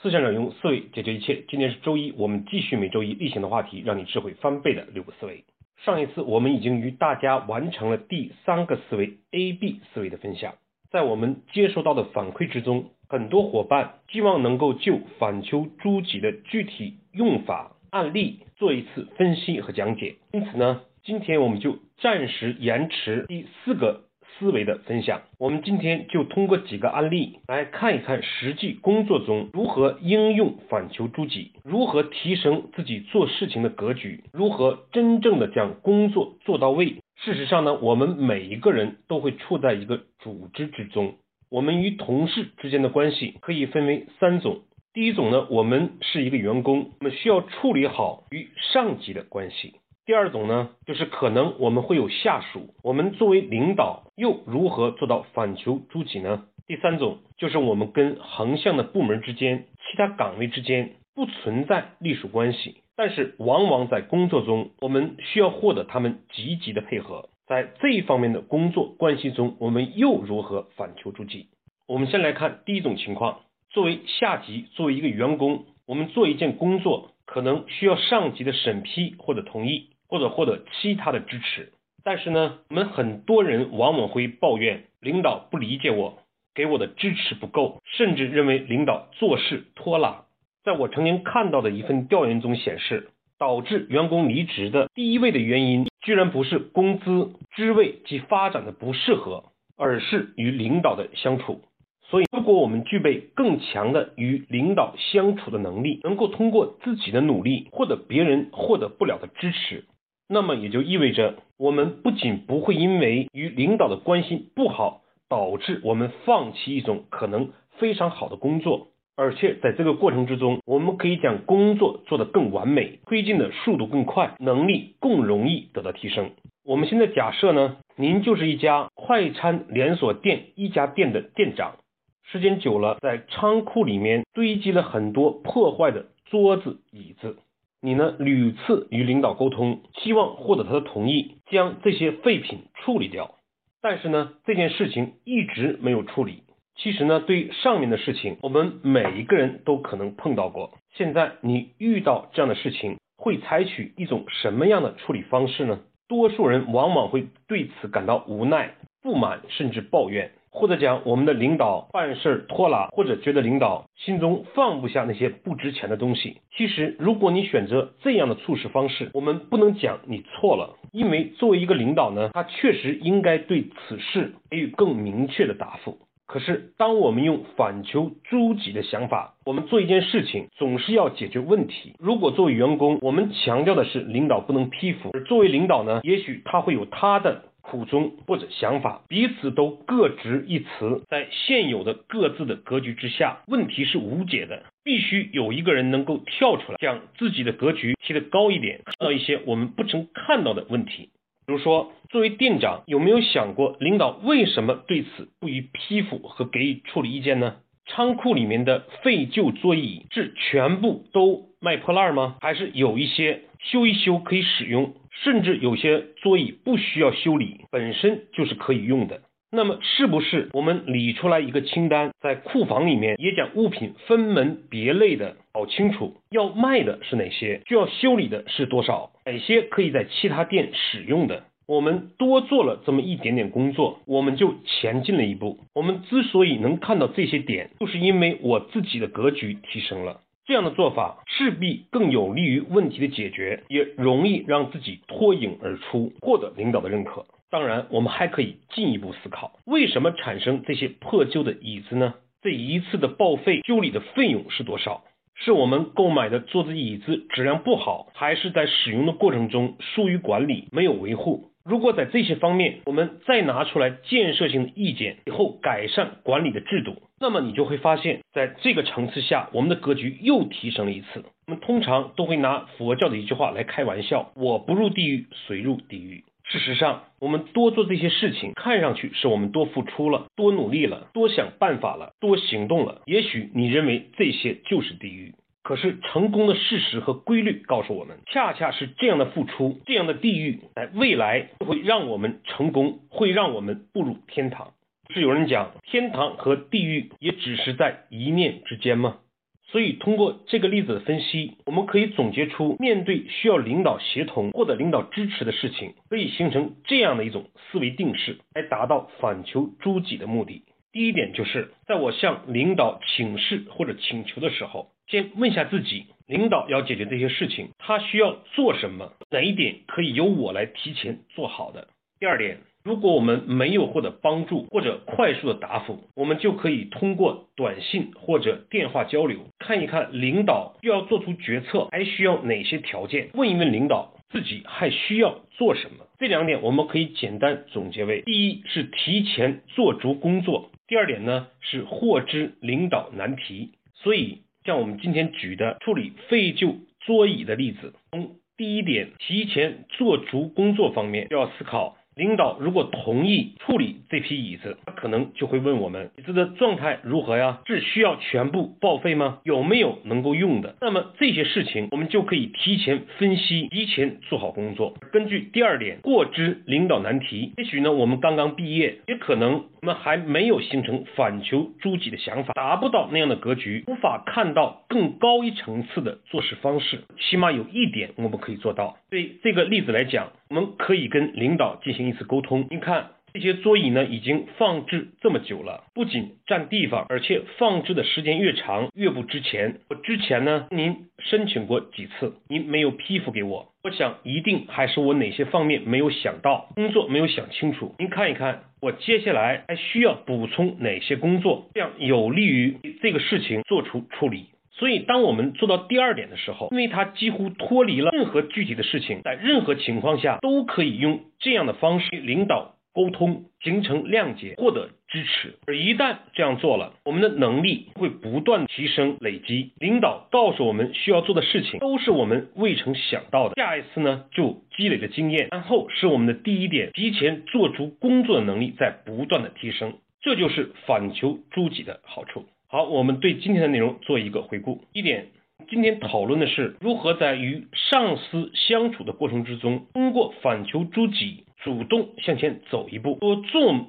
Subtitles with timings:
[0.00, 1.42] 思想者用思维解决一切。
[1.48, 5.42] 今天是周一，我们继续每周一例行的话题，让你智慧翻倍的六个思维。
[5.84, 10.54] 上一次我们已经与大家完成了第三个思维 A B 思维的分享。
[10.92, 20.14] 在我们接收到的反馈之中，很多伙伴希望能够就反求诸己的具体用法案例做一次分析和讲解。
[20.32, 24.04] 因此呢，今天我们就暂时延迟第四个。
[24.38, 36.96] 思维的分享，我们今天就通过几个案例来看一看实际工作中如何应用反求诸己，如何提升自己做事情的格局，如何真正的将工作做到位。
[37.16, 41.14] 事实上呢，我们每一个人都会处在一个组织之中，
[41.50, 44.60] 我们与同事之间的关系可以分为三种。
[44.94, 49.74] 第一种呢，我们是一个员工，我们需要处理好与上级的关系。
[50.08, 56.46] 第二种呢，就是可能我们会有下属，我们作为领导又如何做到反求诸己呢？
[56.66, 71.48] 第三种就是我们跟横向的部门之间、其他岗位之间不存在隶属关系，但是往往在工作中我们需要获得他们积极的配合，在这一方面的工作关系中，我们又如何反求诸己？
[71.86, 79.90] 我们先来看第一种情况，作为下级，作为一个员工，我们做一件工作，可能需要上级的审批或者同意。
[80.08, 86.18] 或者获得其他的支持，但是呢，我们很多人往往会抱怨领导不理解我，
[86.54, 90.24] 给我的支持不够，甚至认为领导做事拖拉。
[90.64, 99.44] 在我曾经看到的一份调研中显示，导致员工离职的第一位的原因，居然不是工资、职位及发展的不适合，
[99.76, 101.62] 而是与领导的相处。
[102.10, 109.84] 所以，如果我们具备更强的与领导相处的能力，能够通过自己的努力获得别人获得不了的支持。
[110.28, 126.32] 那么也就意味着，我们不仅不会因为与领导的关系不好，导致我们放弃一种可能非常好的工作，而且在这个过程之中，我们可以将工作做得更完美，推进的速度更快，能力更容易得到提升。
[126.62, 131.76] 我们现在假设呢，您就是一家快餐连锁店一家店的店长，
[132.24, 137.38] 时间久了，在仓库里面堆积了很多破坏的桌子椅子。
[137.80, 143.36] 你呢屡次与领导沟通，希望获得他的同意，将这些废品处理掉。
[143.80, 146.42] 但是呢，这件事情一直没有处理。
[146.74, 150.72] 其实呢，对上面的事情，我们每一个人都可能碰到过。
[150.94, 155.80] 现在你遇到这样的事情，会采取一种什么样的处理方式呢？
[156.08, 160.32] 多数人往往会对此感到无奈、不满，甚至抱怨。
[160.58, 166.38] 或者讲我们的领导办事拖拉，或者觉得领导心中放不下那些不值钱的东西。
[166.56, 175.98] 其实，如果你选择这样的处事方式，我们不能讲你错了，因为作为一个领导呢，他确实应该对此事给予更明确的答复。
[176.26, 181.94] 可是，当我们用反求诸己的想法，我们做一件事情总是要解决问题。
[181.98, 187.44] 如果作为员工，我们强调的是领导不能批复，而作为领导呢，也许他会有他的。
[187.68, 194.64] 苦衷或者想法，彼此都各执一词，在现有的各自的格局之下，问题是无解的。
[194.82, 201.10] 必须有一个人能够跳出来，将自己的格局提得高一点，看到一些我们不曾看到的问题。
[201.46, 207.56] 比如说，作为店长，有没有想过领导为什么对此不予批复和给予处理意见呢？
[207.86, 212.36] 仓库里面的废旧桌椅是全部都卖破烂吗？
[212.40, 214.94] 还是有一些修一修可以使用？
[215.24, 219.22] 甚至有些座椅不需要修理，本身就是可以用的。
[219.50, 226.16] 那么，是不是我们理出来一个清单，在库房里面也将物品分门别类的搞清楚？
[226.30, 227.62] 要卖的是哪些？
[227.66, 229.12] 需要修理的是多少？
[229.24, 231.44] 哪些可以在其他店使用的？
[231.66, 235.58] 我们多做了这么一点点工作，我们就前进了一步。
[235.74, 240.20] 我们之所以能看到这些点，就是因为我自己的格局提升了。
[240.48, 247.26] 这样的做法势必更有利于问题的解决，也容易让自己脱颖而出，获得领导的认可。
[247.50, 252.14] 当然，我们还可以进一步思考，为什么产生这些破旧的椅子呢？
[252.40, 255.04] 这一次的报废修理的费用是多少？
[255.34, 261.50] 是我们购买的桌子椅子质量不好，还是在使用的过程中疏于管理，没有维护？
[261.62, 271.24] 如果在这些方面，我们再拿出来建设性的意见，以后改善管理的制度，那么你就会发现，在这个层次下，我们的格局又提升了一次。
[271.46, 283.02] 我们通常都会拿佛教的一句话来开玩笑：“我不入地狱，谁入地狱？”事实上，我们多做这些事情，看上去是我们多付出了、多努力了、多想办法了、多行动了。
[283.04, 285.34] 也许你认为这些就是地狱。
[285.62, 294.72] 可是成功的事实和规律告诉我们，恰恰是这样的付出，这样的地狱，在未来会让我们成功，会让我们步入天堂。
[295.14, 299.20] 是有人讲，天堂和地狱也只是在一念之间吗？
[299.68, 310.64] 所以通过这个例子的分析，我们可以总结出，面对需要领导协同或者领导支持的事情，可以形成这样的一种思维定式，来达到反求诸己的目的。
[310.92, 319.14] 第一点就是，在我向领导请示或者请求的时候，先问下自己，领导要解决这些事情，他需要做什么？
[319.30, 321.88] 哪一点可以由我来提前做好的？
[322.20, 322.58] 第二点。
[322.88, 336.06] 如果我们没有获得帮助或者快速的答复，我们就可以通过短信或者电话交流，看一看领导要做出决策还需要哪些条件，问一问领导自己还需要做什么。
[336.18, 343.72] 这两点我们可以简单总结为：第一是提前做足工作；第二点呢是获知领导难题。
[343.96, 351.97] 所以，像我们今天举的处理废旧桌椅的例子，从第一点提前做足工作方面，要思考。
[352.18, 357.60] 领导如果同意处理这批椅子，他可能就会问我们椅子的状态如何呀？
[357.64, 359.38] 是需要全部报废吗？
[359.44, 360.74] 有没有能够用的？
[360.80, 364.94] 那么这些事情我们就可以提前分析，提前做好工作。
[365.12, 377.04] 根据第二点，过知领导难题，也许呢我们刚刚毕业，也可能我们还没有形成反求诸己的想法，达不到那样的格局，无法看到更高一层次的做事方式。
[377.20, 378.96] 起码有一点我们可以做到。
[379.08, 382.08] 对这个例子来讲，我们可以跟领导进行。
[382.08, 389.80] 一次沟通，您看这些桌椅呢，已经放置这么久了，不仅占地方，而且放置的时间越长越不值钱。
[389.88, 397.94] 我之前呢，您申请过几次，您没有批复给我，我想一定还是我哪些方面没有想到，工作没有想清楚。
[397.98, 404.46] 您看一看，我接下来还需要补充哪些工作，这样有利于这个事情做出处理。
[404.70, 415.58] 所以，当我们做到第二点的时候，因为它几乎脱离了任何具体的事情，在任何情况下都可以用这样的方式领导沟通，形成谅解，获得支持。
[415.66, 419.72] 而一旦这样做了，我们的能力会不断提升、累积。
[419.78, 423.54] 领导告诉我们需要做的事情，都是我们未曾想到的。
[423.56, 429.94] 下一次呢，就积累着经验，然后是我们的第一点提前做足工作的能力在不断的提升。
[430.20, 432.46] 这就是反求诸己的好处。
[432.66, 434.82] 好，我们对今天的内容做一个回顾。
[434.92, 435.28] 一点，
[435.70, 443.86] 今天讨论的是如何在与上司相处的过程之中，通过反求诸己，主动向前走一步，多做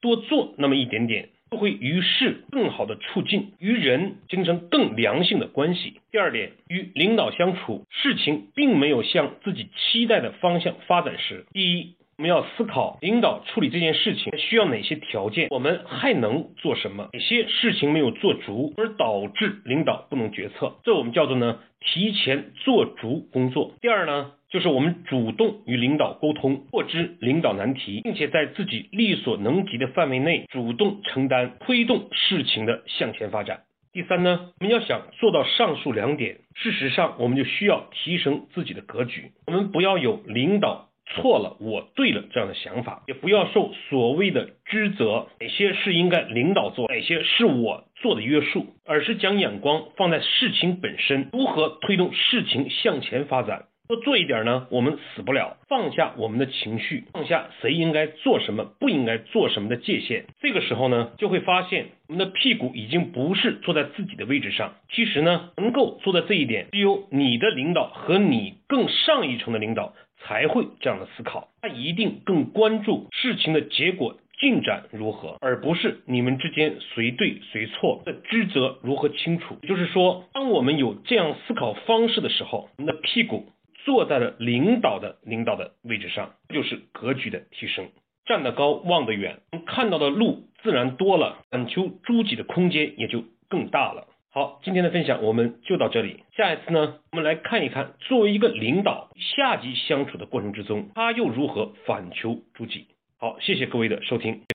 [0.00, 6.00] 多做那么一点点，就会与事更好的促进，与人形成更良性的关系。
[6.10, 11.94] 第二点，与领导相处，事情并没有向自己期待的方向发展时，第一。
[12.18, 17.08] 我们要思考领导处理这件事情需要哪些条件，我们还能做什么？
[17.14, 20.74] 哪些事情没有做足，而导致领导不能决策？
[20.84, 23.72] 这我们叫做呢提前做足工作。
[23.80, 33.60] 第二呢，就是我们主动与领导沟通，获知领导难题，并且在自己力所能及的范围内主动承担，推动事情的向前发展。
[33.92, 40.88] 第三呢，我们要想做到上述两点，事实上我们就需要提升自己的格局，我们不要有领导。
[41.12, 53.64] 错了，我对了，这样的想法也不要受所谓的职责，哪些是应该领导做，哪些是我做的约束，而是将眼光放在事情本身，如何推动事情向前发展。
[53.90, 55.56] 多做一点呢，我们死不了。
[55.68, 60.26] 放下我们的情绪，放下谁应该做什么，不应该做什么的界限。
[60.40, 64.74] 这个时候呢，就会发现我们的屁股已经不是坐在自己的位置上。
[64.92, 69.92] 其实呢，能够做到这一点，只有你的领导和你更上一层的领导。
[70.22, 79.56] 才会这样的思考，他一定更关注事情的结果进展如何，而不是你们之间谁对谁错的职责如何清楚。
[79.62, 83.46] 也就是说，当我们有这样思考方式的时候，我们的屁股
[83.84, 87.88] 坐在了领导的领导的位置上，就是格局的提升。
[88.26, 94.06] 站得高，望得远，看到的路自然多了，反求诸己的空间也就更大了。
[94.32, 96.22] 好，今天的分享我们就到这里。
[96.36, 102.86] 下一次呢，我们来看一看，作为一个领导，下级相处的过程之中，他又如何反求诸己。
[103.18, 104.42] 好，谢谢各位的收听。